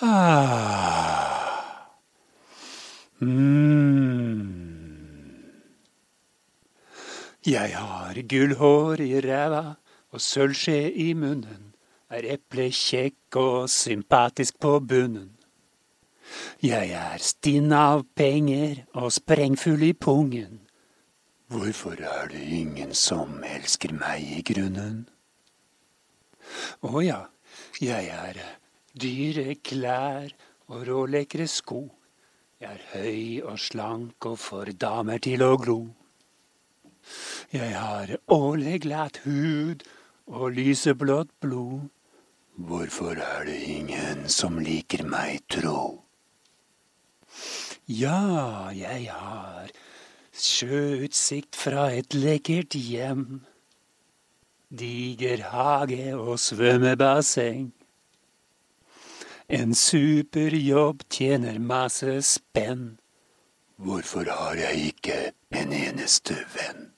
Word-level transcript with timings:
Ah. 0.00 1.24
Mm. 3.20 4.68
Jeg 7.46 7.72
har 7.74 8.14
gullhår 8.30 9.00
i 9.02 9.20
ræva 9.20 9.74
og 10.14 10.20
sølvskje 10.22 10.92
i 10.92 11.14
munnen, 11.18 11.72
er 12.14 12.28
eplekjekk 12.36 13.38
og 13.42 13.70
sympatisk 13.74 14.60
på 14.62 14.76
bunnen. 14.78 15.32
Jeg 16.62 16.92
er 16.94 17.18
stinn 17.18 17.72
av 17.74 18.04
penger 18.14 18.84
og 18.94 19.10
sprengfull 19.16 19.82
i 19.88 19.92
pungen. 19.98 20.60
Hvorfor 21.50 21.98
er 21.98 22.30
det 22.30 22.44
ingen 22.60 22.94
som 22.94 23.42
elsker 23.42 23.96
meg 23.98 24.22
i 24.22 24.42
grunnen? 24.46 25.08
Å 26.86 27.02
ja, 27.02 27.22
jeg 27.80 28.12
er 28.14 28.42
dyre 29.00 29.54
klær 29.64 30.34
og 30.68 30.84
rålekre 30.88 31.46
sko. 31.50 31.84
Jeg 32.58 32.74
er 32.74 32.86
høy 32.92 33.46
og 33.46 33.60
slank 33.62 34.26
og 34.26 34.38
får 34.42 34.72
damer 34.82 35.22
til 35.22 35.44
å 35.46 35.52
glo. 35.60 35.78
Jeg 37.54 37.72
har 37.76 38.16
åleglatt 38.34 39.22
hud 39.24 39.86
og 40.26 40.58
lyseblått 40.58 41.30
blod. 41.40 41.86
Hvorfor 42.58 43.14
er 43.22 43.46
det 43.46 43.60
ingen 43.70 44.26
som 44.28 44.58
liker 44.58 45.04
meg, 45.06 45.44
tro? 45.46 46.02
Ja, 47.86 48.68
jeg 48.74 49.06
har 49.14 49.70
sjøutsikt 50.34 51.56
fra 51.56 51.88
et 51.94 52.18
lekkert 52.18 52.74
hjem. 52.74 53.44
Diger 54.68 55.46
hage 55.54 56.12
og 56.18 56.36
svømmebasseng. 56.42 57.70
En 59.50 59.74
super 59.74 60.52
jobb 60.52 61.06
tjener 61.08 61.58
masse 61.58 62.22
spenn. 62.22 62.98
Hvorfor 63.80 64.26
har 64.28 64.58
jeg 64.60 64.90
ikke 64.90 65.14
en 65.56 65.70
eneste 65.72 66.34
venn? 66.52 66.90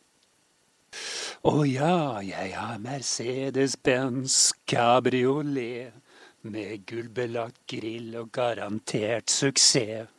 Å 1.47 1.63
ja, 1.63 2.19
jeg 2.27 2.57
har 2.57 2.81
Mercedes-Benz 2.83 4.39
kabriolet 4.67 5.95
med 6.43 6.83
gullbelagt 6.91 7.61
grill 7.71 8.17
og 8.19 8.33
garantert 8.35 9.31
suksess. 9.31 10.11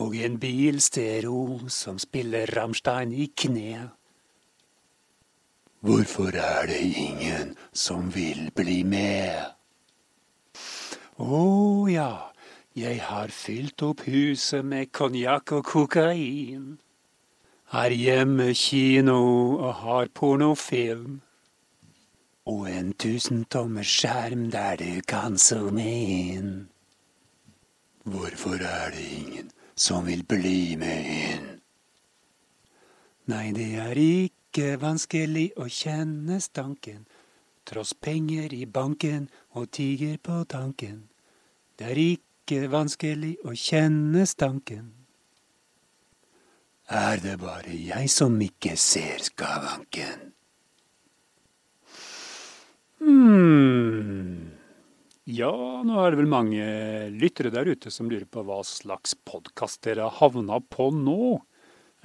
Og 0.00 0.16
en 0.16 0.38
bilstereo 0.40 1.68
som 1.72 2.00
spiller 2.00 2.54
Rammstein 2.56 3.12
i 3.12 3.28
kne. 3.36 3.90
Hvorfor 5.84 6.32
er 6.32 6.72
det 6.72 6.80
ingen 6.80 7.52
som 7.72 8.08
vil 8.16 8.48
bli 8.56 8.80
med? 8.84 9.55
Å 11.16 11.88
ja, 11.88 12.32
jeg 12.76 13.00
har 13.00 13.30
fylt 13.32 13.80
opp 13.80 14.02
huset 14.04 14.64
med 14.64 14.90
konjakk 14.92 15.54
og 15.56 15.62
kokain. 15.64 16.76
Har 17.72 17.90
hjemmekino 17.90 19.16
og 19.56 19.72
har 19.80 20.12
pornofilm. 20.12 21.22
Og 22.46 22.68
en 22.68 22.92
tusentommers 22.92 23.88
skjerm 23.88 24.50
der 24.52 24.76
du 24.76 25.00
kan 25.08 25.38
zoome 25.40 25.88
inn. 25.88 26.52
Hvorfor 28.04 28.60
er 28.60 28.92
det 28.92 29.08
ingen 29.16 29.50
som 29.74 30.04
vil 30.06 30.22
bli 30.22 30.76
med 30.76 31.08
inn? 31.10 31.48
Nei, 33.26 33.50
det 33.56 33.72
er 33.82 33.98
ikke 33.98 34.76
vanskelig 34.78 35.48
å 35.56 35.64
kjenne 35.66 36.38
stanken, 36.44 37.08
tross 37.66 37.92
penger 37.94 38.54
i 38.54 38.64
banken 38.66 39.26
og 39.58 39.70
tiger 39.74 40.16
på 40.22 40.44
tanken. 40.48 41.08
Det 41.76 41.90
er 41.92 42.02
ikke 42.02 42.66
vanskelig 42.72 43.34
å 43.44 43.52
kjenne 43.52 44.24
stanken. 44.28 44.92
Er 46.86 47.18
det 47.18 47.40
bare 47.42 47.74
jeg 47.74 48.10
som 48.12 48.38
ikke 48.40 48.76
ser 48.78 49.18
skavanken? 49.26 50.30
Hmm. 53.02 54.52
Ja, 55.26 55.50
nå 55.82 55.98
er 55.98 56.14
det 56.14 56.20
vel 56.20 56.30
mange 56.30 56.66
lyttere 57.10 57.50
der 57.50 57.66
ute 57.66 57.90
som 57.90 58.06
lurer 58.06 58.28
på 58.30 58.44
hva 58.46 58.60
slags 58.62 59.16
podkast 59.26 59.82
dere 59.82 60.06
har 60.06 60.14
havna 60.20 60.60
på 60.62 60.92
nå. 60.94 61.40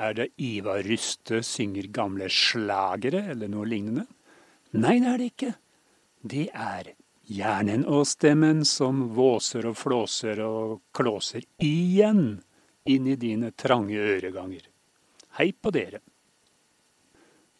Er 0.01 0.17
det 0.17 0.31
Ivar 0.41 0.81
Ryste 0.81 1.43
synger 1.45 1.85
gamle 1.93 2.25
slagere 2.33 3.27
eller 3.35 3.51
noe 3.53 3.69
lignende? 3.69 4.07
Nei, 4.71 4.99
det 5.03 5.09
er 5.11 5.17
det 5.19 5.29
ikke. 5.33 5.53
Det 6.21 6.45
er 6.55 6.93
hjernen 7.27 7.83
og 7.83 8.05
stemmen 8.07 8.63
som 8.67 9.09
våser 9.17 9.67
og 9.67 9.75
flåser 9.75 10.39
og 10.45 10.77
klåser 10.95 11.43
igjen 11.59 12.39
inn 12.87 13.09
i 13.11 13.17
dine 13.19 13.51
trange 13.51 13.99
øreganger. 13.99 14.63
Hei 15.35 15.51
på 15.51 15.73
dere. 15.75 15.99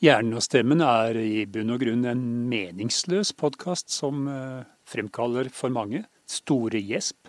Hjernen 0.02 0.40
og 0.40 0.46
stemmen 0.46 0.82
er 0.82 1.20
i 1.20 1.44
bunn 1.52 1.76
og 1.76 1.84
grunn 1.84 2.08
en 2.10 2.24
meningsløs 2.50 3.36
podkast 3.38 3.92
som 3.92 4.24
eh, 4.32 4.64
fremkaller 4.88 5.52
for 5.54 5.70
mange 5.70 6.06
store 6.32 6.80
gjesp, 6.80 7.28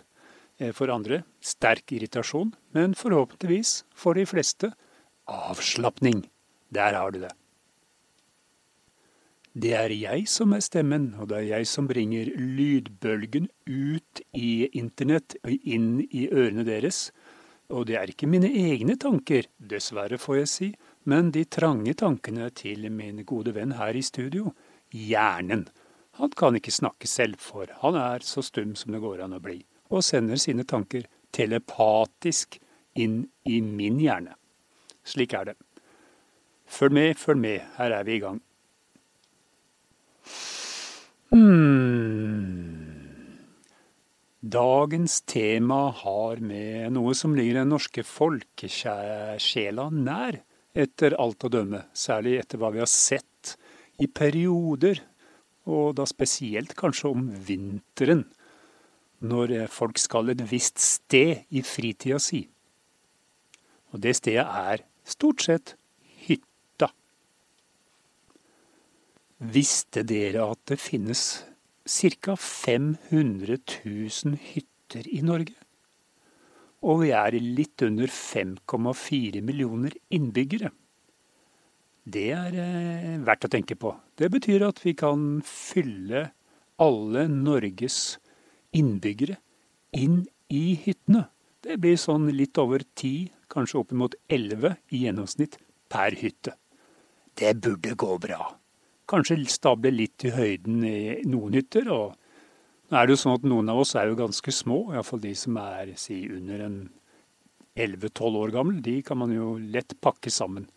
eh, 0.63 0.71
for 0.71 0.95
andre 0.95 1.25
sterk 1.43 1.91
irritasjon, 1.91 2.55
men 2.73 2.95
forhåpentligvis 2.97 3.83
for 3.93 4.15
de 4.15 4.25
fleste 4.25 4.71
avslapning. 5.27 6.23
Der 6.73 6.97
har 6.97 7.11
du 7.11 7.25
det. 7.27 7.35
Det 9.53 9.75
er 9.77 9.91
jeg 9.93 10.25
som 10.33 10.55
er 10.57 10.63
stemmen, 10.65 11.11
og 11.21 11.27
det 11.29 11.37
er 11.37 11.59
jeg 11.59 11.67
som 11.69 11.85
bringer 11.85 12.31
lydbølgen 12.33 13.51
ut 13.69 14.21
i 14.33 14.65
internett 14.73 15.35
og 15.45 15.51
inn 15.61 15.99
i 16.09 16.25
ørene 16.33 16.63
deres. 16.65 17.11
Og 17.69 17.85
det 17.85 17.99
er 17.99 18.09
ikke 18.09 18.25
mine 18.25 18.49
egne 18.49 18.95
tanker, 18.97 19.45
dessverre 19.57 20.17
får 20.17 20.39
jeg 20.39 20.49
si, 20.49 20.69
men 21.05 21.29
de 21.35 21.43
trange 21.45 21.93
tankene 22.01 22.47
til 22.57 22.87
min 22.89 23.21
gode 23.29 23.53
venn 23.53 23.75
her 23.77 23.93
i 23.93 24.01
studio, 24.01 24.55
hjernen. 24.89 25.67
Han 26.17 26.33
kan 26.33 26.57
ikke 26.57 26.73
snakke 26.73 27.09
selv, 27.09 27.37
for 27.37 27.69
han 27.83 27.97
er 27.99 28.25
så 28.25 28.41
stum 28.41 28.73
som 28.79 28.95
det 28.95 29.03
går 29.05 29.21
an 29.21 29.35
å 29.37 29.41
bli, 29.43 29.59
og 29.93 30.01
sender 30.01 30.41
sine 30.41 30.65
tanker 30.65 31.05
telepatisk 31.33 32.57
inn 32.97 33.21
i 33.45 33.61
min 33.61 34.01
hjerne. 34.01 34.33
Slik 35.05 35.37
er 35.37 35.51
det. 35.51 35.55
Følg 36.65 36.97
med, 36.97 37.21
følg 37.21 37.41
med, 37.45 37.69
her 37.77 37.93
er 37.99 38.09
vi 38.09 38.17
i 38.17 38.23
gang. 38.25 38.41
Hmm. 41.33 42.83
Dagens 44.43 45.21
tema 45.21 45.87
har 45.95 46.41
med 46.43 46.91
noe 46.93 47.13
som 47.15 47.33
ligger 47.33 47.61
den 47.61 47.71
norske 47.71 48.03
folkesjela 48.03 49.85
nær, 49.95 50.41
etter 50.75 51.15
alt 51.15 51.45
å 51.47 51.51
dømme. 51.53 51.85
Særlig 51.95 52.35
etter 52.41 52.59
hva 52.59 52.73
vi 52.75 52.81
har 52.83 52.91
sett 52.91 53.55
i 54.03 54.09
perioder, 54.11 54.99
og 55.63 55.95
da 55.95 56.05
spesielt 56.09 56.75
kanskje 56.75 57.13
om 57.13 57.29
vinteren. 57.47 58.25
Når 59.23 59.55
folk 59.71 60.01
skal 60.01 60.33
et 60.33 60.43
visst 60.51 60.81
sted 60.83 61.47
i 61.55 61.63
fritida 61.63 62.19
si. 62.19 62.43
Og 63.93 64.01
det 64.03 64.17
stedet 64.19 64.43
er 64.43 64.83
stort 65.07 65.45
sett 65.45 65.77
Visste 69.43 70.05
dere 70.07 70.45
at 70.53 70.61
det 70.71 70.77
finnes 70.79 71.43
ca. 71.83 72.35
500 72.39 73.57
000 73.83 74.37
hytter 74.39 75.09
i 75.11 75.19
Norge? 75.19 75.57
Og 76.87 77.01
vi 77.01 77.09
er 77.11 77.35
litt 77.43 77.83
under 77.83 78.07
5,4 78.07 79.41
millioner 79.43 79.97
innbyggere. 80.15 80.71
Det 82.07 82.25
er 82.31 82.55
eh, 82.55 83.19
verdt 83.27 83.49
å 83.49 83.51
tenke 83.51 83.75
på. 83.75 83.91
Det 84.15 84.31
betyr 84.31 84.63
at 84.69 84.79
vi 84.85 84.95
kan 84.95 85.41
fylle 85.43 86.29
alle 86.79 87.27
Norges 87.27 88.17
innbyggere 88.71 89.41
inn 89.91 90.21
i 90.47 90.79
hyttene. 90.87 91.27
Det 91.59 91.81
blir 91.83 91.99
sånn 91.99 92.31
litt 92.31 92.55
over 92.63 92.87
ti, 92.95 93.31
kanskje 93.51 93.83
oppimot 93.83 94.19
elleve 94.31 94.77
i 94.87 95.03
gjennomsnitt 95.03 95.59
per 95.91 96.15
hytte. 96.15 96.55
Det 97.35 97.57
burde 97.59 97.97
gå 97.99 98.19
bra 98.23 98.53
kanskje 99.09 99.39
stable 99.51 99.91
litt 99.93 100.25
i 100.27 100.33
høyden 100.33 100.83
i 100.87 100.97
noen 101.29 101.57
hytter. 101.59 101.89
og 101.91 102.19
nå 102.89 102.99
er 102.99 103.07
det 103.07 103.15
jo 103.15 103.21
sånn 103.23 103.37
at 103.39 103.47
Noen 103.47 103.71
av 103.73 103.79
oss 103.81 103.95
er 103.97 104.09
jo 104.09 104.19
ganske 104.19 104.51
små, 104.53 104.93
iallfall 104.93 105.21
de 105.23 105.33
som 105.37 105.57
er 105.57 105.95
si, 105.97 106.23
under 106.29 106.59
en 106.67 106.77
11-12 107.73 108.37
år 108.37 108.53
gammel. 108.53 108.81
De 108.85 108.99
kan 109.01 109.17
man 109.17 109.33
jo 109.33 109.55
lett 109.57 109.95
pakke 110.01 110.29
sammen 110.29 110.67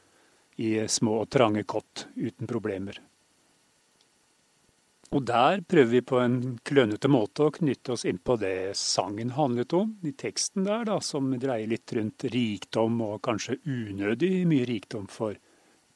i 0.56 0.78
små 0.88 1.20
og 1.24 1.30
trange 1.30 1.66
kott 1.68 2.06
uten 2.16 2.48
problemer. 2.48 3.02
Og 5.14 5.22
der 5.28 5.60
prøver 5.62 5.90
vi 5.90 6.00
på 6.02 6.18
en 6.18 6.38
klønete 6.66 7.08
måte 7.12 7.46
å 7.46 7.52
knytte 7.54 7.94
oss 7.94 8.04
inn 8.08 8.18
på 8.18 8.34
det 8.40 8.74
sangen 8.80 9.34
handlet 9.36 9.76
om, 9.76 9.92
i 10.02 10.12
teksten 10.16 10.66
der, 10.66 10.82
da, 10.88 10.96
som 11.04 11.30
dreier 11.38 11.68
litt 11.70 11.92
rundt 11.94 12.26
rikdom, 12.32 12.98
og 13.06 13.20
kanskje 13.28 13.60
unødig 13.62 14.46
mye 14.50 14.66
rikdom 14.66 15.06
for 15.12 15.38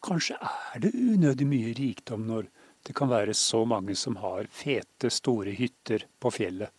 Kanskje 0.04 0.38
er 0.40 0.82
det 0.82 0.94
unødig 0.96 1.46
mye 1.48 1.72
rikdom 1.76 2.24
når 2.28 2.48
det 2.86 2.94
kan 2.96 3.10
være 3.10 3.34
så 3.36 3.64
mange 3.68 3.94
som 3.98 4.16
har 4.22 4.48
fete, 4.48 5.10
store 5.12 5.52
hytter 5.56 6.06
på 6.20 6.32
fjellet. 6.32 6.72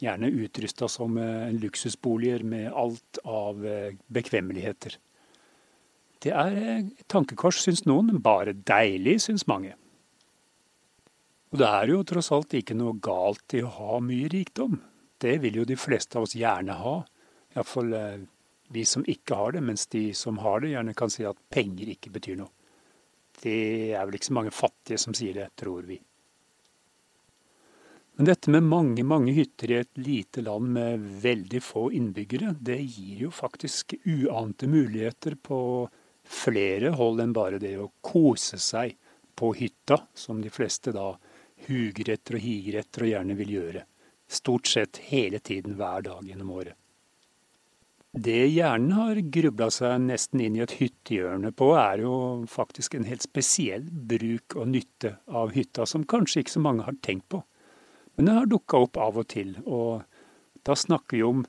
Gjerne 0.00 0.30
utrusta 0.30 0.88
som 0.88 1.18
luksusboliger 1.58 2.44
med 2.46 2.70
alt 2.70 3.18
av 3.26 3.58
bekvemmeligheter. 4.14 4.94
Det 6.22 6.32
er 6.34 6.56
et 6.78 7.04
tankekors, 7.10 7.60
syns 7.62 7.84
noen, 7.86 8.16
bare 8.22 8.54
deilig, 8.66 9.18
syns 9.26 9.46
mange. 9.50 9.74
Og 11.52 11.60
det 11.60 11.68
er 11.68 11.92
jo 11.92 12.02
tross 12.06 12.30
alt 12.34 12.56
ikke 12.58 12.76
noe 12.76 12.98
galt 13.02 13.54
i 13.56 13.62
å 13.64 13.70
ha 13.78 14.00
mye 14.04 14.28
rikdom. 14.32 14.80
Det 15.18 15.38
vil 15.42 15.60
jo 15.60 15.68
de 15.68 15.78
fleste 15.78 16.18
av 16.18 16.26
oss 16.26 16.36
gjerne 16.36 16.74
ha. 16.76 16.96
Iallfall 17.54 17.94
eh, 17.96 18.18
vi 18.68 18.84
som 18.84 19.04
ikke 19.08 19.36
har 19.38 19.52
det, 19.56 19.62
mens 19.64 19.86
de 19.92 20.10
som 20.14 20.38
har 20.44 20.60
det, 20.60 20.74
gjerne 20.74 20.94
kan 20.96 21.12
si 21.12 21.24
at 21.28 21.40
penger 21.52 21.94
ikke 21.94 22.12
betyr 22.14 22.38
noe. 22.40 22.52
Det 23.38 23.94
er 23.94 24.04
vel 24.04 24.18
ikke 24.18 24.30
så 24.30 24.38
mange 24.38 24.54
fattige 24.54 24.98
som 25.00 25.14
sier 25.14 25.36
det, 25.36 25.48
tror 25.56 25.86
vi. 25.88 25.98
Men 28.18 28.26
dette 28.26 28.50
med 28.50 28.66
mange, 28.66 29.04
mange 29.06 29.32
hytter 29.36 29.70
i 29.70 29.76
et 29.78 30.00
lite 30.02 30.42
land 30.42 30.72
med 30.74 31.04
veldig 31.22 31.60
få 31.62 31.84
innbyggere, 31.94 32.56
det 32.58 32.80
gir 32.82 33.28
jo 33.28 33.30
faktisk 33.30 33.94
uante 34.02 34.66
muligheter 34.66 35.36
på 35.38 35.60
flere 36.28 36.90
hold 36.98 37.22
enn 37.22 37.36
bare 37.36 37.60
det 37.62 37.76
å 37.78 37.92
kose 38.04 38.58
seg 38.58 38.96
på 39.38 39.52
hytta, 39.54 40.00
som 40.18 40.42
de 40.42 40.50
fleste 40.50 40.90
da 40.92 41.12
huger 41.68 42.10
etter 42.16 42.40
og 42.40 42.42
higer 42.42 42.80
etter 42.82 43.06
og 43.06 43.12
gjerne 43.12 43.38
vil 43.38 43.54
gjøre. 43.54 43.84
Stort 44.28 44.66
sett 44.66 44.98
hele 45.12 45.38
tiden 45.38 45.78
hver 45.78 46.02
dag 46.10 46.26
gjennom 46.26 46.50
året. 46.58 46.74
Det 48.16 48.46
hjernen 48.48 48.94
har 48.96 49.18
grubla 49.20 49.68
seg 49.70 50.00
nesten 50.06 50.40
inn 50.40 50.56
i 50.56 50.62
et 50.64 50.78
hyttehjørne 50.78 51.52
på, 51.52 51.74
er 51.76 52.00
jo 52.06 52.14
faktisk 52.48 52.96
en 52.96 53.04
helt 53.04 53.26
spesiell 53.26 53.84
bruk 53.84 54.56
og 54.56 54.70
nytte 54.72 55.18
av 55.28 55.52
hytta, 55.52 55.84
som 55.84 56.06
kanskje 56.08 56.42
ikke 56.42 56.56
så 56.56 56.62
mange 56.64 56.86
har 56.86 56.96
tenkt 57.04 57.28
på. 57.28 57.42
Men 58.16 58.30
det 58.30 58.38
har 58.38 58.48
dukka 58.50 58.80
opp 58.86 58.96
av 58.98 59.20
og 59.20 59.28
til, 59.30 59.52
og 59.68 60.02
da 60.64 60.74
snakker 60.74 61.18
vi 61.18 61.22
om 61.26 61.44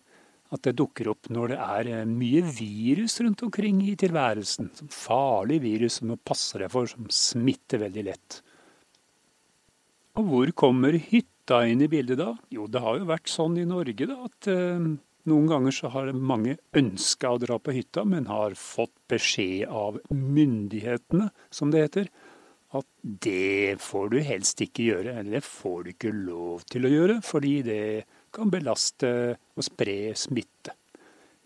at 0.53 0.65
det 0.65 0.75
dukker 0.81 1.09
opp 1.11 1.29
når 1.33 1.53
det 1.53 1.57
er 1.63 1.89
eh, 1.93 2.05
mye 2.09 2.41
virus 2.43 3.19
rundt 3.23 3.43
omkring 3.45 3.81
i 3.85 3.95
tilværelsen. 3.99 4.71
Som 4.77 4.91
farlig 4.93 5.61
virus 5.63 5.99
som 5.99 6.11
du 6.11 6.17
passer 6.17 6.65
deg 6.65 6.73
for, 6.73 6.89
som 6.89 7.05
smitter 7.13 7.83
veldig 7.85 8.05
lett. 8.07 8.39
Og 10.17 10.25
hvor 10.27 10.53
kommer 10.57 10.97
hytta 10.97 11.61
inn 11.69 11.85
i 11.85 11.91
bildet 11.91 12.19
da? 12.19 12.33
Jo, 12.53 12.65
det 12.67 12.81
har 12.83 12.97
jo 12.97 13.09
vært 13.09 13.29
sånn 13.31 13.59
i 13.61 13.67
Norge 13.69 14.09
da, 14.09 14.17
at 14.25 14.49
eh, 14.51 14.89
noen 15.29 15.47
ganger 15.49 15.75
så 15.75 15.91
har 15.93 16.11
mange 16.13 16.57
ønska 16.77 17.33
å 17.33 17.39
dra 17.41 17.59
på 17.61 17.75
hytta, 17.75 18.03
men 18.07 18.29
har 18.29 18.57
fått 18.59 18.95
beskjed 19.11 19.69
av 19.69 19.99
myndighetene, 20.09 21.29
som 21.53 21.71
det 21.73 21.85
heter, 21.85 22.09
at 22.77 22.85
det 23.01 23.79
får 23.81 24.11
du 24.13 24.19
helst 24.21 24.61
ikke 24.61 24.85
gjøre, 24.91 25.15
eller 25.17 25.39
det 25.39 25.45
får 25.45 25.83
du 25.83 25.91
ikke 25.93 26.13
lov 26.13 26.65
til 26.69 26.85
å 26.85 26.93
gjøre, 26.93 27.19
fordi 27.25 27.53
det 27.65 27.83
kan 28.35 28.51
belaste 28.53 29.11
og 29.57 29.65
spre 29.65 30.13
smitte 30.17 30.75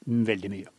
veldig 0.04 0.52
mye. 0.52 0.72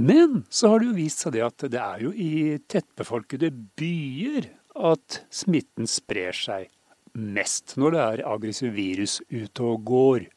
Men 0.00 0.44
så 0.48 0.72
har 0.72 0.80
det 0.80 0.90
jo 0.90 0.96
vist 0.96 1.22
seg 1.22 1.34
det 1.36 1.44
at 1.44 1.64
det 1.70 1.80
er 1.82 2.02
jo 2.06 2.10
i 2.14 2.58
tettbefolkede 2.70 3.50
byer 3.78 4.48
at 4.90 5.22
smitten 5.34 5.88
sprer 5.90 6.36
seg 6.36 6.70
mest, 7.18 7.74
når 7.76 7.94
det 7.94 8.02
er 8.04 8.26
aggressive 8.30 8.72
virus 8.74 9.18
ute 9.30 9.66
og 9.66 9.82
går. 9.90 10.28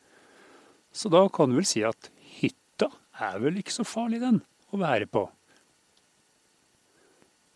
Så 0.94 1.10
da 1.10 1.26
kan 1.34 1.50
du 1.50 1.58
vel 1.58 1.68
si 1.68 1.82
at 1.86 2.12
hytta 2.38 2.92
er 3.24 3.40
vel 3.42 3.58
ikke 3.62 3.74
så 3.74 3.86
farlig, 3.88 4.22
den, 4.22 4.42
å 4.74 4.80
være 4.82 5.10
på. 5.10 5.26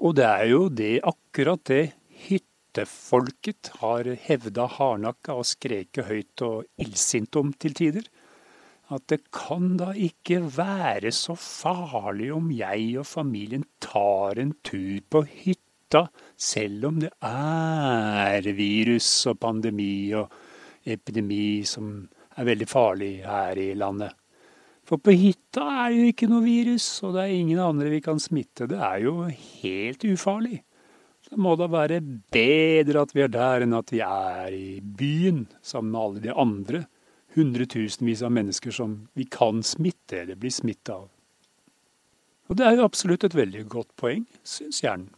Og 0.05 0.13
det 0.17 0.25
er 0.25 0.45
jo 0.51 0.67
det, 0.69 0.95
akkurat 1.05 1.61
det 1.69 1.83
hyttefolket 2.27 3.71
har 3.81 4.09
hevda 4.27 4.67
hardnakka 4.77 5.37
og 5.37 5.47
skreket 5.49 6.09
høyt 6.09 6.43
og 6.45 6.65
illsint 6.81 7.37
om 7.39 7.53
til 7.57 7.77
tider. 7.77 8.09
At 8.93 9.07
det 9.11 9.23
kan 9.35 9.73
da 9.79 9.91
ikke 9.91 10.39
være 10.55 11.11
så 11.11 11.35
farlig 11.37 12.29
om 12.35 12.51
jeg 12.55 12.93
og 13.01 13.07
familien 13.09 13.65
tar 13.83 14.39
en 14.39 14.53
tur 14.63 15.01
på 15.11 15.23
hytta, 15.27 16.05
selv 16.37 16.91
om 16.91 17.01
det 17.01 17.11
er 17.25 18.47
virus 18.55 19.09
og 19.31 19.41
pandemi 19.43 20.13
og 20.15 20.31
epidemi 20.87 21.65
som 21.67 22.05
er 22.37 22.47
veldig 22.47 22.67
farlig 22.69 23.11
her 23.25 23.59
i 23.59 23.71
landet. 23.77 24.13
For 24.87 25.01
på 25.03 25.11
hytta 25.19 25.65
er 25.83 25.91
det 25.91 25.97
jo 25.99 26.11
ikke 26.13 26.29
noe 26.31 26.45
virus, 26.45 26.85
og 27.03 27.17
det 27.17 27.25
er 27.25 27.35
ingen 27.35 27.59
andre 27.59 27.91
vi 27.91 27.99
kan 28.03 28.21
smitte. 28.23 28.69
Det 28.71 28.79
er 28.79 29.01
jo 29.03 29.25
helt 29.27 30.05
ufarlig. 30.07 30.61
Det 31.27 31.39
må 31.43 31.57
da 31.59 31.67
være 31.67 31.99
bedre 32.31 33.01
at 33.03 33.11
vi 33.11 33.25
er 33.25 33.33
der 33.33 33.65
enn 33.65 33.75
at 33.75 33.91
vi 33.91 33.99
er 34.05 34.53
i 34.55 34.77
byen 34.79 35.43
sammen 35.59 35.91
med 35.91 36.01
alle 36.01 36.23
de 36.23 36.37
andre 36.45 36.85
hundretusenvis 37.35 38.23
av 38.23 38.31
mennesker 38.37 38.71
som 38.73 38.95
vi 39.17 39.27
kan 39.29 39.59
smitte 39.65 40.21
eller 40.23 40.39
bli 40.39 40.53
smitta 40.53 41.01
av. 41.01 41.09
Og 42.47 42.55
det 42.55 42.63
er 42.63 42.77
jo 42.77 42.87
absolutt 42.87 43.27
et 43.27 43.35
veldig 43.35 43.65
godt 43.67 43.91
poeng, 43.99 44.23
syns 44.47 44.79
hjernen. 44.85 45.11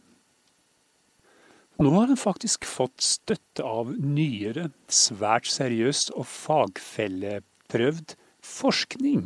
Nå 1.80 1.90
har 1.94 2.10
han 2.10 2.16
faktisk 2.20 2.66
fått 2.68 3.00
støtte 3.00 3.64
av 3.64 3.94
nyere, 3.96 4.66
svært 4.92 5.48
seriøst 5.48 6.10
og 6.12 6.26
fagfelleprøvd 6.28 8.12
forskning, 8.44 9.22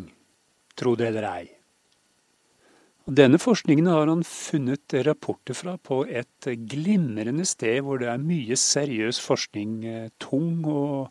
tro 0.78 0.94
det 0.94 1.08
eller 1.10 1.26
ei. 1.32 1.48
Denne 3.10 3.42
forskningen 3.42 3.90
har 3.90 4.06
han 4.06 4.22
funnet 4.22 4.94
rapporter 5.04 5.58
fra 5.58 5.74
på 5.82 6.04
et 6.06 6.46
glimrende 6.70 7.44
sted 7.44 7.82
hvor 7.82 7.98
det 8.00 8.12
er 8.14 8.22
mye 8.22 8.56
seriøs 8.56 9.18
forskning, 9.20 9.76
eh, 9.84 10.08
tung 10.22 10.62
og, 10.62 11.10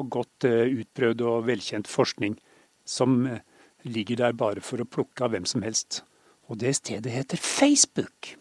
og 0.00 0.12
godt 0.16 0.48
eh, 0.48 0.72
utprøvd 0.72 1.28
og 1.28 1.48
velkjent 1.52 1.86
forskning, 2.00 2.40
som 2.88 3.26
eh, 3.28 3.44
ligger 3.84 4.24
der 4.24 4.40
bare 4.40 4.64
for 4.64 4.80
å 4.80 4.88
plukke 4.88 5.28
av 5.28 5.36
hvem 5.36 5.44
som 5.44 5.68
helst. 5.68 6.00
Og 6.48 6.64
det 6.64 6.78
stedet 6.80 7.12
heter 7.12 7.36
Facebook. 7.36 8.38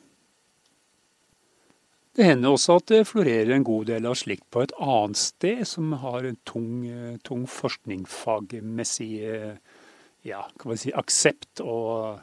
Det 2.16 2.26
hender 2.28 2.52
også 2.52 2.80
at 2.82 2.90
det 2.92 3.06
florerer 3.08 3.54
en 3.56 3.64
god 3.64 3.86
del 3.88 4.08
av 4.10 4.18
slikt 4.20 4.44
på 4.52 4.66
et 4.66 4.74
annet 4.84 5.20
sted 5.20 5.62
som 5.68 5.94
har 6.02 6.28
en 6.28 6.40
tung, 6.44 6.74
tung 7.24 7.46
forskningsfagmessig 7.48 9.12
ja, 10.28 10.42
si, 10.76 10.92
aksept 10.92 11.64
og 11.64 12.20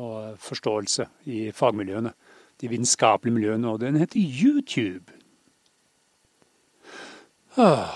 og 0.00 0.38
forståelse 0.40 1.06
i 1.28 1.50
fagmiljøene. 1.52 2.12
De 2.60 2.70
vitenskapelige 2.70 3.34
miljøene. 3.34 3.68
Og 3.68 3.80
den 3.82 3.98
heter 4.00 4.20
YouTube. 4.20 5.12
Ah, 7.56 7.92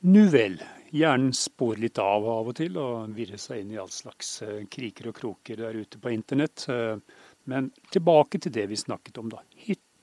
nu 0.00 0.28
vel. 0.30 0.60
Hjernen 0.94 1.32
sporer 1.34 1.80
litt 1.82 1.98
av 1.98 2.26
av 2.30 2.52
og 2.52 2.54
til 2.54 2.76
og 2.78 3.16
virrer 3.16 3.40
seg 3.40 3.64
inn 3.64 3.72
i 3.74 3.80
all 3.82 3.90
slags 3.90 4.36
uh, 4.46 4.60
kriker 4.70 5.08
og 5.10 5.16
kroker 5.18 5.58
der 5.64 5.74
ute 5.74 5.98
på 5.98 6.12
internett. 6.14 6.68
Men 7.50 7.72
tilbake 7.90 8.38
til 8.38 8.54
det 8.54 8.68
vi 8.70 8.78
snakket 8.78 9.18
om, 9.18 9.32
da. 9.32 9.42
Hytta 9.66 9.93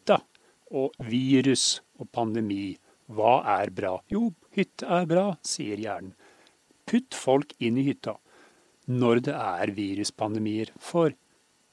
og 0.71 0.95
virus 1.07 1.81
og 1.99 2.09
pandemi. 2.15 2.73
Hva 3.11 3.41
er 3.59 3.71
bra? 3.75 3.97
Jo, 4.11 4.29
hytte 4.55 4.87
er 4.87 5.07
bra, 5.09 5.25
sier 5.43 5.79
hjernen. 5.79 6.15
Putt 6.87 7.15
folk 7.15 7.53
inn 7.59 7.77
i 7.79 7.85
hytta 7.87 8.17
når 8.91 9.21
det 9.27 9.35
er 9.37 9.71
viruspandemier. 9.75 10.71
For 10.81 11.13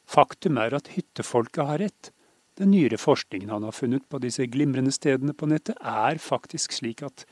faktum 0.08 0.58
er 0.60 0.76
at 0.78 0.90
hyttefolket 0.94 1.70
har 1.70 1.82
rett. 1.82 2.10
Den 2.58 2.72
nyere 2.74 2.98
forskningen 2.98 3.52
han 3.54 3.66
har 3.66 3.74
funnet 3.74 4.06
på 4.10 4.20
disse 4.22 4.46
glimrende 4.50 4.92
stedene 4.94 5.34
på 5.34 5.46
nettet, 5.50 5.78
er 5.78 6.18
faktisk 6.18 6.74
slik 6.74 7.04
at 7.06 7.24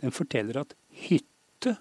den 0.00 0.14
forteller 0.14 0.62
at 0.62 0.72
hytte 1.04 1.76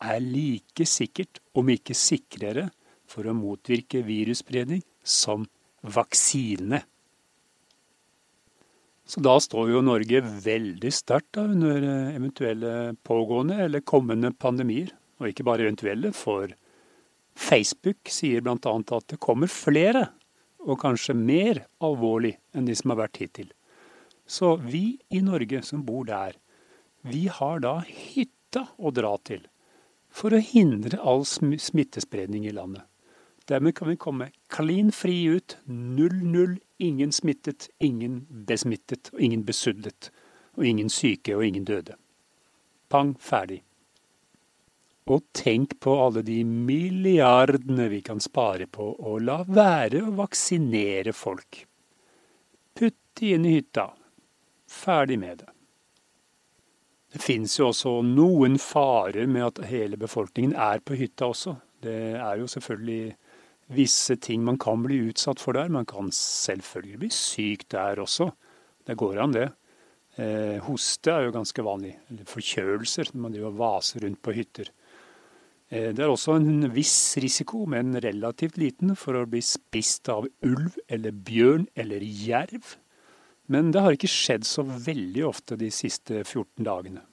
er 0.00 0.20
like 0.20 0.84
sikkert, 0.88 1.40
om 1.56 1.68
ikke 1.72 1.96
sikrere, 1.96 2.68
for 3.10 3.26
å 3.26 3.34
motvirke 3.34 4.04
virusspredning 4.06 4.84
som 5.02 5.48
vaksine. 5.82 6.84
Så 9.10 9.18
da 9.24 9.32
står 9.42 9.72
jo 9.72 9.82
Norge 9.82 10.20
veldig 10.22 10.90
sterkt 10.94 11.40
under 11.42 11.82
eventuelle 12.12 12.94
pågående 13.02 13.56
eller 13.64 13.82
kommende 13.82 14.30
pandemier. 14.30 14.92
Og 15.18 15.32
ikke 15.32 15.46
bare 15.48 15.66
eventuelle, 15.66 16.12
for 16.14 16.52
Facebook 17.34 18.10
sier 18.12 18.44
bl.a. 18.44 18.54
at 18.54 19.08
det 19.10 19.18
kommer 19.20 19.50
flere, 19.50 20.06
og 20.60 20.78
kanskje 20.82 21.16
mer 21.16 21.64
alvorlig 21.82 22.36
enn 22.54 22.68
de 22.68 22.76
som 22.78 22.92
har 22.92 23.02
vært 23.02 23.18
hittil. 23.22 23.50
Så 24.30 24.54
vi 24.62 25.00
i 25.10 25.22
Norge 25.24 25.64
som 25.66 25.82
bor 25.82 26.06
der, 26.06 26.36
vi 27.02 27.26
har 27.32 27.64
da 27.64 27.80
hytta 27.88 28.68
å 28.78 28.92
dra 28.94 29.16
til 29.26 29.42
for 30.10 30.34
å 30.34 30.42
hindre 30.42 31.00
all 31.02 31.24
smittespredning 31.26 32.46
i 32.46 32.54
landet. 32.54 32.86
Dermed 33.50 33.74
kan 33.74 33.88
vi 33.88 33.96
komme 33.96 34.30
klin 34.48 34.92
fri 34.94 35.24
ut. 35.24 35.56
Null, 35.64 36.20
null. 36.22 36.58
Ingen 36.78 37.12
smittet, 37.12 37.68
ingen 37.78 38.26
besmittet, 38.30 39.10
og 39.12 39.20
ingen 39.20 39.42
besudlet. 39.44 40.12
Og 40.54 40.66
ingen 40.66 40.90
syke, 40.90 41.34
og 41.36 41.42
ingen 41.44 41.64
døde. 41.66 41.96
Pang, 42.88 43.16
ferdig. 43.18 43.62
Og 45.10 45.24
tenk 45.34 45.74
på 45.82 45.96
alle 46.04 46.22
de 46.22 46.44
milliardene 46.46 47.88
vi 47.90 47.98
kan 48.06 48.22
spare 48.22 48.68
på 48.70 48.92
å 48.94 49.16
la 49.18 49.40
være 49.48 50.04
å 50.06 50.12
vaksinere 50.20 51.14
folk. 51.16 51.64
Putt 52.78 52.98
de 53.18 53.32
inn 53.34 53.48
i 53.50 53.56
hytta. 53.56 53.88
Ferdig 54.70 55.18
med 55.18 55.42
det. 55.42 55.50
Det 57.10 57.18
finnes 57.24 57.56
jo 57.58 57.72
også 57.72 57.96
noen 58.06 58.60
farer 58.62 59.26
med 59.26 59.48
at 59.48 59.64
hele 59.72 59.98
befolkningen 59.98 60.54
er 60.54 60.78
på 60.86 60.94
hytta 60.94 61.32
også. 61.32 61.56
Det 61.82 62.14
er 62.14 62.38
jo 62.38 62.46
selvfølgelig 62.46 63.16
visse 63.74 64.16
ting 64.22 64.42
man 64.44 64.58
kan 64.60 64.82
bli 64.84 64.98
utsatt 65.10 65.40
for 65.42 65.56
der. 65.56 65.70
Man 65.72 65.88
kan 65.88 66.10
selvfølgelig 66.14 67.00
bli 67.04 67.10
syk 67.14 67.68
der 67.72 68.02
også. 68.02 68.30
Det 68.86 68.98
går 68.98 69.20
an, 69.22 69.36
det. 69.36 69.48
Eh, 70.18 70.58
hoste 70.66 71.12
er 71.12 71.28
jo 71.28 71.36
ganske 71.36 71.64
vanlig. 71.64 71.94
Eller 72.10 72.28
forkjølelser 72.28 73.12
når 73.12 73.24
man 73.24 73.36
driver 73.36 73.58
vaser 73.60 74.04
rundt 74.04 74.22
på 74.24 74.34
hytter. 74.36 74.72
Eh, 75.70 75.90
det 75.94 76.02
er 76.02 76.10
også 76.10 76.38
en 76.40 76.66
viss 76.74 77.16
risiko, 77.22 77.62
men 77.70 77.94
relativt 78.02 78.58
liten, 78.60 78.96
for 78.98 79.16
å 79.16 79.28
bli 79.30 79.42
spist 79.44 80.10
av 80.12 80.26
ulv 80.46 80.80
eller 80.90 81.14
bjørn 81.14 81.68
eller 81.78 82.02
jerv. 82.02 82.74
Men 83.50 83.70
det 83.74 83.82
har 83.82 83.94
ikke 83.94 84.10
skjedd 84.10 84.46
så 84.46 84.62
veldig 84.66 85.24
ofte 85.26 85.58
de 85.58 85.70
siste 85.74 86.24
14 86.24 86.66
dagene. 86.66 87.04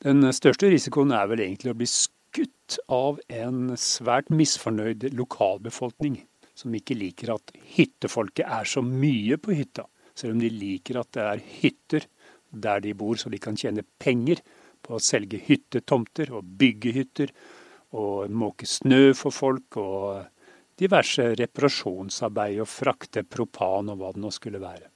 Den 0.00 0.24
største 0.32 0.70
risikoen 0.72 1.12
er 1.12 1.26
vel 1.28 1.42
egentlig 1.44 1.74
å 1.74 1.76
bli 1.76 1.86
skutt 1.90 2.16
av 2.88 3.20
en 3.28 3.76
svært 3.78 4.30
misfornøyd 4.30 5.08
lokalbefolkning, 5.18 6.20
som 6.54 6.74
ikke 6.76 6.98
liker 6.98 7.34
at 7.34 7.52
hyttefolket 7.76 8.46
er 8.46 8.68
så 8.68 8.82
mye 8.84 9.38
på 9.40 9.56
hytta, 9.56 9.86
selv 10.14 10.36
om 10.36 10.42
de 10.42 10.50
liker 10.52 11.00
at 11.00 11.10
det 11.16 11.24
er 11.26 11.44
hytter 11.60 12.06
der 12.50 12.82
de 12.82 12.94
bor, 12.94 13.16
så 13.16 13.30
de 13.30 13.38
kan 13.42 13.56
tjene 13.58 13.86
penger 13.98 14.42
på 14.82 14.96
å 14.96 15.02
selge 15.02 15.40
hyttetomter 15.46 16.32
og 16.34 16.46
bygge 16.60 16.94
hytter 16.96 17.32
og 17.98 18.30
måke 18.30 18.68
snø 18.70 19.10
for 19.18 19.34
folk 19.34 19.78
og 19.80 20.24
diverse 20.80 21.26
reparasjonsarbeid 21.36 22.60
og 22.62 22.70
frakte 22.70 23.24
propan 23.26 23.90
og 23.92 24.00
hva 24.00 24.14
det 24.14 24.22
nå 24.22 24.32
skulle 24.34 24.62
være. 24.62 24.88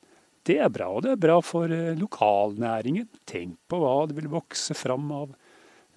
Det 0.44 0.58
er 0.60 0.70
bra, 0.72 0.90
og 0.92 1.04
det 1.04 1.14
er 1.14 1.20
bra 1.20 1.38
for 1.44 1.72
eh, 1.72 1.96
lokalnæringen. 1.96 3.08
Tenk 3.28 3.56
på 3.68 3.80
hva 3.80 4.04
det 4.08 4.18
vil 4.18 4.28
vokse 4.32 4.76
fram 4.76 5.08
av 5.16 5.32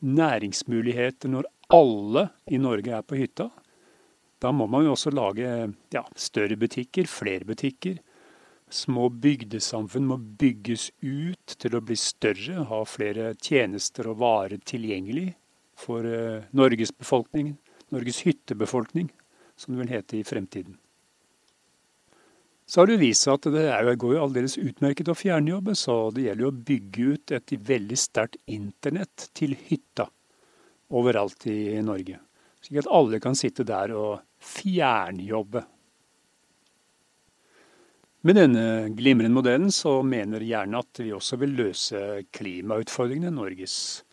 næringsmuligheter 0.01 1.32
når 1.32 1.48
alle 1.74 2.27
i 2.48 2.60
Norge 2.62 2.94
er 2.96 3.06
på 3.06 3.18
hytta. 3.20 3.50
Da 4.42 4.51
må 4.54 4.68
man 4.70 4.86
jo 4.86 4.94
også 4.94 5.12
lage 5.12 5.50
ja, 5.94 6.04
større 6.16 6.58
butikker, 6.60 7.10
flere 7.10 7.48
butikker. 7.48 7.98
Små 8.70 9.08
bygdesamfunn 9.10 10.08
må 10.10 10.18
bygges 10.20 10.89
ut 11.01 11.56
til 11.58 11.77
å 11.77 11.82
bli 11.82 11.96
større, 11.98 12.66
ha 12.68 12.82
flere 12.86 13.32
tjenester 13.39 14.12
og 14.12 14.20
varer 14.22 14.60
tilgjengelig 14.68 15.32
for 15.77 16.04
uh, 16.04 16.44
Norges 16.58 16.92
befolkning, 16.92 17.56
Norges 17.94 18.22
hyttebefolkning, 18.27 19.08
som 19.56 19.74
det 19.74 19.86
vil 19.86 19.96
hete 19.96 20.20
i 20.20 20.25
fremtiden. 20.27 20.75
Så 22.67 22.81
har 22.81 22.89
det 22.89 23.00
vist 23.00 23.24
seg 23.24 23.38
at 23.38 23.47
det 23.53 23.95
går 24.01 24.17
jo 24.17 24.24
aldeles 24.25 24.57
utmerket 24.59 25.07
å 25.07 25.15
fjernjobbe, 25.15 25.75
så 25.77 26.09
det 26.12 26.25
gjelder 26.25 26.43
jo 26.43 26.51
å 26.51 26.65
bygge 26.71 27.05
ut 27.13 27.33
et 27.38 27.53
veldig 27.69 28.00
sterkt 28.00 28.36
internett 28.51 29.29
til 29.38 29.55
hytta 29.69 30.09
overalt 30.91 31.47
i 31.47 31.79
Norge. 31.83 32.19
Slik 32.63 32.83
at 32.83 32.91
alle 32.91 33.21
kan 33.24 33.39
sitte 33.39 33.63
der 33.67 33.95
og 33.95 34.19
fjernjobbe 34.43 35.63
med 38.27 38.36
denne 38.36 38.89
glimrende 38.97 39.38
modellen 39.38 39.69
så 39.71 40.01
mener 40.03 40.43
gjerne 40.43 40.81
at 40.81 41.00
vi 41.00 41.13
også 41.15 41.38
vil 41.39 41.53
løse 41.55 42.00
klimautfordringene. 42.36 43.31
Norges 43.31 44.03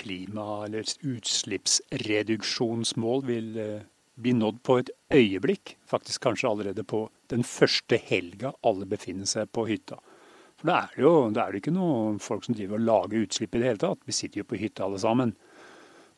klima- 0.00 0.64
eller 0.64 0.82
utslippsreduksjonsmål 1.06 3.22
vil 3.28 3.58
eh, 3.60 3.84
bli 4.22 4.34
nådd 4.36 4.62
på 4.66 4.78
et 4.80 4.92
øyeblikk. 5.14 5.76
Faktisk 5.88 6.22
kanskje 6.26 6.50
allerede 6.50 6.84
på 6.84 7.06
den 7.32 7.44
første 7.46 7.98
helga 8.10 8.54
alle 8.66 8.88
befinner 8.88 9.28
seg 9.28 9.50
på 9.54 9.66
hytta. 9.68 10.00
For 10.60 10.68
da 10.68 10.80
er 10.82 10.96
det 10.96 11.04
jo 11.06 11.14
det 11.32 11.42
er 11.42 11.52
det 11.52 11.62
ikke 11.62 11.72
noen 11.72 12.18
folk 12.20 12.44
som 12.44 12.56
driver 12.56 12.76
og 12.76 12.88
lager 12.88 13.24
utslipp 13.24 13.54
i 13.54 13.62
det 13.62 13.70
hele 13.70 13.82
tatt. 13.82 14.02
Vi 14.04 14.16
sitter 14.16 14.42
jo 14.42 14.48
på 14.50 14.60
hytta 14.60 14.84
alle 14.86 15.00
sammen. 15.00 15.32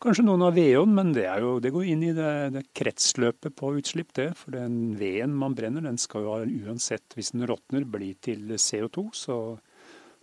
Kanskje 0.03 0.25
noen 0.27 0.43
har 0.43 0.55
vedovn, 0.57 0.97
men 0.97 1.13
det, 1.15 1.29
jo, 1.39 1.53
det, 1.63 1.71
går 1.71 1.85
inn 1.93 2.01
i 2.09 2.15
det, 2.17 2.31
det, 2.57 2.65
kretsløpet 2.75 3.55
på 3.55 3.71
utslipp, 3.79 4.11
det. 4.19 4.33
For 4.41 4.57
den 4.57 4.97
veden 4.99 5.37
man 5.39 5.55
brenner, 5.55 5.85
den 5.87 6.01
skal 6.01 6.27
jo 6.27 6.65
uansett, 6.67 7.15
hvis 7.15 7.31
den 7.37 7.47
råtner, 7.47 7.87
bli 7.87 8.11
til 8.19 8.51
CO2. 8.57 9.05
Så 9.15 9.37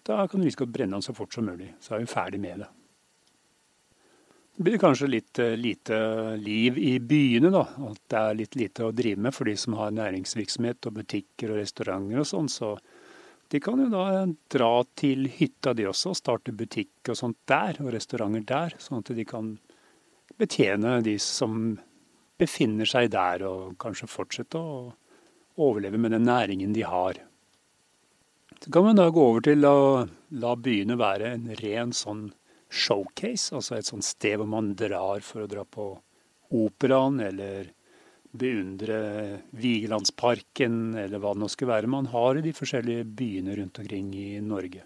da 0.04 0.26
kan 0.28 0.44
vi 0.44 0.52
godt 0.52 0.76
brenne 0.76 1.00
den 1.00 1.06
så 1.06 1.16
fort 1.16 1.32
som 1.32 1.48
mulig. 1.48 1.72
Så 1.80 1.96
er 1.96 2.04
vi 2.04 2.12
ferdig 2.12 2.44
med 2.44 2.66
det. 2.66 2.70
Det 4.60 4.66
blir 4.68 4.82
kanskje 4.82 5.08
litt 5.08 5.40
uh, 5.40 5.54
lite 5.56 5.98
liv 6.36 6.78
i 6.84 6.98
byene, 7.00 7.48
da. 7.48 7.62
At 7.88 8.00
det 8.12 8.20
er 8.20 8.34
litt 8.36 8.56
lite 8.60 8.90
å 8.90 8.92
drive 8.92 9.22
med 9.24 9.32
for 9.32 9.48
de 9.48 9.54
som 9.56 9.78
har 9.80 9.94
næringsvirksomhet 9.96 10.84
og 10.90 10.98
butikker 10.98 11.54
og 11.54 11.62
restauranter 11.62 12.20
og 12.20 12.28
sånn. 12.28 12.50
Så 12.52 12.74
de 13.56 13.62
kan 13.64 13.80
jo 13.80 13.86
da 13.94 14.26
dra 14.52 14.74
til 15.00 15.30
hytta 15.32 15.72
de 15.80 15.86
også, 15.88 16.12
og 16.12 16.20
starte 16.20 16.52
butikk 16.52 17.08
og 17.08 17.16
sånt 17.22 17.40
der, 17.48 17.80
og 17.80 17.94
restauranter 17.96 18.44
der. 18.50 18.76
Sånn 18.84 19.00
at 19.00 19.14
de 19.16 19.26
kan 19.30 19.54
betjene 20.44 20.98
de 21.08 21.16
som 21.24 21.78
befinner 22.44 22.92
seg 22.92 23.14
der, 23.16 23.48
og 23.48 23.78
kanskje 23.80 24.12
fortsette 24.12 24.60
å 24.60 24.90
overleve 25.56 26.04
med 26.04 26.18
den 26.18 26.28
næringen 26.28 26.76
de 26.76 26.84
har. 26.84 27.24
Så 28.60 28.76
kan 28.76 28.90
man 28.90 29.00
da 29.00 29.08
gå 29.08 29.24
over 29.24 29.48
til 29.48 29.64
å 29.64 30.04
la 30.44 30.54
byene 30.60 31.00
være 31.00 31.32
en 31.38 31.48
ren 31.64 31.96
sånn 31.96 32.28
showcase, 32.70 33.56
altså 33.56 33.78
et 33.78 33.90
sånt 33.90 34.06
sted 34.06 34.38
hvor 34.40 34.50
man 34.50 34.74
drar 34.78 35.26
for 35.26 35.44
å 35.44 35.50
dra 35.50 35.66
på 35.66 35.90
operaen 36.60 37.20
eller 37.22 37.74
beundre 38.30 39.00
Vigelandsparken 39.58 40.94
eller 41.02 41.22
hva 41.22 41.34
det 41.34 41.42
nå 41.42 41.50
skal 41.50 41.72
være 41.72 41.90
man 41.90 42.12
har 42.14 42.38
i 42.38 42.46
de 42.46 42.54
forskjellige 42.54 43.08
byene 43.18 43.58
rundt 43.58 43.82
omkring 43.82 44.14
i 44.14 44.30
Norge 44.46 44.86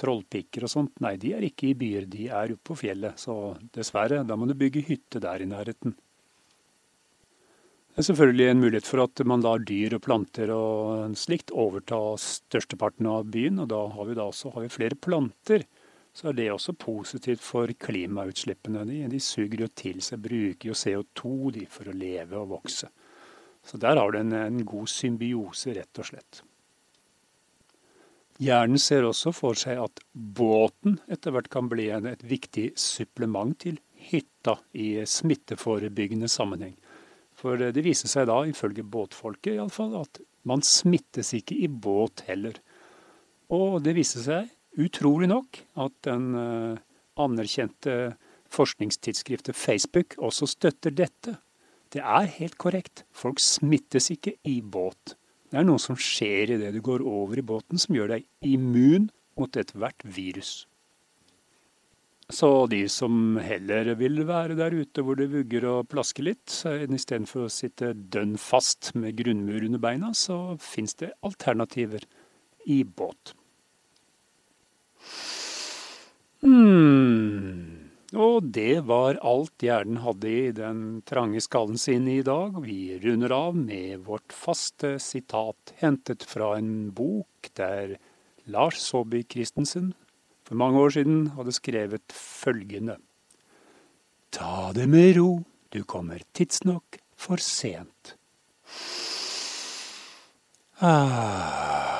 trollpikker 0.00 0.66
og 0.66 0.72
sånt, 0.72 0.98
nei, 1.04 1.14
de 1.20 1.32
er 1.36 1.46
ikke 1.46 1.70
i 1.70 1.76
byer, 1.78 2.08
de 2.10 2.28
er 2.28 2.52
oppe 2.54 2.72
på 2.72 2.80
fjellet. 2.84 3.20
Så 3.20 3.56
dessverre, 3.74 4.22
da 4.28 4.36
må 4.36 4.48
du 4.48 4.56
bygge 4.58 4.84
hytte 4.86 5.22
der 5.22 5.42
i 5.42 5.48
nærheten. 5.48 5.96
Det 7.96 8.02
er 8.02 8.08
selvfølgelig 8.10 8.48
en 8.50 8.60
mulighet 8.60 8.88
for 8.90 9.06
at 9.06 9.22
man 9.24 9.44
lar 9.44 9.62
dyr 9.64 9.96
og 9.96 10.02
planter 10.04 10.50
og 10.52 11.14
slikt 11.16 11.52
overta 11.56 11.98
størsteparten 12.20 13.08
av 13.08 13.30
byen, 13.32 13.62
og 13.64 13.70
da 13.72 13.86
har 13.94 14.08
vi 14.08 14.16
da 14.18 14.26
også 14.28 14.52
har 14.52 14.66
vi 14.66 14.74
flere 14.74 14.98
planter. 15.00 15.64
Så 16.16 16.30
er 16.30 16.36
det 16.38 16.48
også 16.48 16.72
positivt 16.80 17.42
for 17.44 17.68
klimautslippene. 17.68 18.86
De, 18.88 19.02
de 19.12 19.20
suger 19.20 19.66
jo 19.66 19.68
til 19.76 20.00
seg, 20.04 20.22
bruker 20.24 20.70
jo 20.70 20.76
CO2 20.76 21.32
de, 21.58 21.66
for 21.68 21.90
å 21.92 21.96
leve 21.96 22.38
og 22.40 22.54
vokse. 22.54 22.88
Så 23.66 23.76
der 23.82 23.98
har 24.00 24.12
du 24.14 24.20
en, 24.22 24.32
en 24.32 24.62
god 24.64 24.88
symbiose, 24.88 25.74
rett 25.76 26.00
og 26.00 26.08
slett. 26.08 26.40
Hjernen 28.40 28.80
ser 28.80 29.04
også 29.08 29.32
for 29.32 29.56
seg 29.56 29.80
at 29.80 30.00
båten 30.12 30.98
etter 31.12 31.32
hvert 31.32 31.48
kan 31.52 31.68
bli 31.72 31.88
et 31.92 32.24
viktig 32.24 32.70
supplement 32.80 33.56
til 33.64 33.78
hytta 34.10 34.58
i 34.76 34.90
smitteforebyggende 35.08 36.28
sammenheng. 36.28 36.76
For 37.36 37.60
det 37.60 37.84
viser 37.84 38.08
seg 38.12 38.28
da, 38.30 38.42
ifølge 38.48 38.84
båtfolket 38.84 39.56
iallfall, 39.56 39.98
at 40.00 40.20
man 40.48 40.64
smittes 40.64 41.34
ikke 41.36 41.56
i 41.64 41.68
båt 41.68 42.24
heller. 42.28 42.56
Og 43.52 43.82
det 43.84 43.96
viser 43.96 44.24
seg, 44.24 44.52
utrolig 44.80 45.28
nok, 45.30 45.60
at 45.82 45.94
den 46.06 46.30
uh, 46.36 46.78
anerkjente 47.20 48.16
forskningstidsskriftet 48.52 49.56
Facebook 49.56 50.16
også 50.22 50.48
støtter 50.50 50.94
dette. 50.94 51.36
Det 51.92 52.02
er 52.02 52.30
helt 52.38 52.58
korrekt. 52.60 53.04
Folk 53.14 53.40
smittes 53.42 54.10
ikke 54.14 54.36
i 54.44 54.60
båt. 54.60 55.16
Det 55.50 55.60
er 55.60 55.66
noe 55.66 55.80
som 55.82 55.98
skjer 55.98 56.56
idet 56.56 56.74
du 56.74 56.82
går 56.84 57.04
over 57.06 57.38
i 57.38 57.46
båten 57.46 57.80
som 57.80 57.94
gjør 57.96 58.16
deg 58.16 58.26
immun 58.44 59.10
mot 59.38 59.56
ethvert 59.56 60.02
virus. 60.04 60.64
Så 62.26 62.66
de 62.66 62.80
som 62.90 63.36
heller 63.38 63.92
vil 63.94 64.24
være 64.26 64.56
der 64.58 64.74
ute 64.74 65.02
hvor 65.06 65.14
det 65.18 65.28
vugger 65.30 65.68
og 65.70 65.86
plasker 65.92 66.26
litt, 66.26 66.50
istedenfor 66.66 67.46
å 67.46 67.52
sitte 67.52 67.92
dønn 67.94 68.34
fast 68.40 68.90
med 68.98 69.14
grunnmur 69.20 69.62
under 69.68 69.82
beina, 69.82 70.10
så 70.10 70.56
fins 70.58 70.98
det 70.98 71.12
alternativer 71.22 72.02
i 72.66 72.82
båt. 72.82 73.36
Hmm. 76.44 77.90
Og 78.16 78.46
det 78.54 78.84
var 78.86 79.18
alt 79.26 79.64
hjernen 79.64 79.98
hadde 80.04 80.30
i 80.30 80.52
den 80.54 80.82
trange 81.08 81.40
skallen 81.42 81.80
sin 81.80 82.06
i 82.08 82.22
dag. 82.24 82.54
Vi 82.62 82.98
runder 83.02 83.34
av 83.34 83.56
med 83.58 84.06
vårt 84.06 84.32
faste 84.32 84.96
sitat 85.02 85.74
hentet 85.82 86.24
fra 86.24 86.54
en 86.56 86.92
bok 86.94 87.50
der 87.58 87.96
Lars 88.46 88.78
Saabye 88.84 89.26
Christensen 89.26 89.92
for 90.46 90.54
mange 90.54 90.78
år 90.78 90.94
siden 90.94 91.26
hadde 91.34 91.56
skrevet 91.56 92.14
følgende. 92.14 93.00
Ta 94.30 94.70
det 94.76 94.86
med 94.88 95.16
ro, 95.18 95.42
du 95.74 95.82
kommer 95.82 96.22
tidsnok 96.36 97.00
for 97.16 97.42
sent. 97.42 98.14
Ah. 100.78 101.95